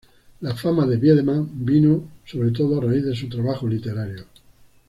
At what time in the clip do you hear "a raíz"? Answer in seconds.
2.81-3.05